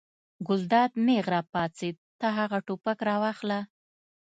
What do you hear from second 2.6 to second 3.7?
ټوپک راواخله.